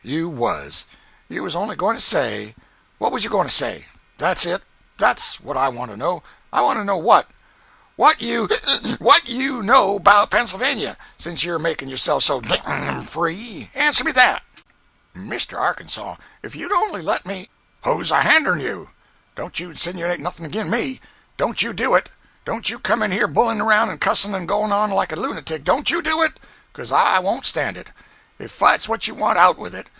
You 0.03 0.29
was! 0.29 0.87
You 1.29 1.43
was 1.43 1.55
only 1.55 1.75
goin' 1.75 1.95
to 1.95 2.01
say—what 2.01 3.11
was 3.11 3.23
you 3.23 3.29
goin' 3.29 3.45
to 3.45 3.53
say? 3.53 3.85
That's 4.17 4.47
it! 4.47 4.63
That's 4.97 5.39
what 5.39 5.55
I 5.57 5.69
want 5.69 5.91
to 5.91 5.95
know. 5.97 6.23
I 6.51 6.61
want 6.63 6.79
to 6.79 6.83
know 6.83 6.97
wha 6.97 7.21
what 7.97 8.19
you 8.19 8.45
('ic) 8.47 8.99
what 8.99 9.29
you 9.29 9.61
know 9.61 9.97
about 9.97 10.31
Pennsylvania, 10.31 10.97
since 11.19 11.45
you're 11.45 11.59
makin' 11.59 11.87
yourself 11.87 12.23
so 12.23 12.41
d— 12.41 12.55
d 12.55 13.05
free. 13.05 13.69
Answer 13.75 14.03
me 14.03 14.11
that!" 14.13 14.41
"Mr. 15.15 15.57
Arkansas, 15.59 16.15
if 16.41 16.55
you'd 16.55 16.71
only 16.71 17.03
let 17.03 17.27
me—" 17.27 17.49
222.jpg 17.83 17.85
(55K) 17.85 17.95
"Who's 17.97 18.11
a 18.11 18.21
henderin' 18.21 18.59
you? 18.59 18.89
Don't 19.35 19.59
you 19.59 19.69
insinuate 19.69 20.19
nothing 20.19 20.45
agin 20.47 20.71
me!—don't 20.71 21.61
you 21.61 21.73
do 21.73 21.93
it. 21.93 22.09
Don't 22.43 22.71
you 22.71 22.79
come 22.79 23.03
in 23.03 23.11
here 23.11 23.27
bullyin' 23.27 23.61
around, 23.63 23.89
and 23.91 24.01
cussin' 24.01 24.33
and 24.33 24.47
goin' 24.47 24.71
on 24.71 24.89
like 24.89 25.11
a 25.11 25.15
lunatic—don't 25.15 25.91
you 25.91 26.01
do 26.01 26.23
it. 26.23 26.39
'Coz 26.73 26.91
I 26.91 27.19
won't 27.19 27.45
stand 27.45 27.77
it. 27.77 27.91
If 28.39 28.51
fight's 28.51 28.89
what 28.89 29.07
you 29.07 29.13
want, 29.13 29.37
out 29.37 29.59
with 29.59 29.75
it! 29.75 29.85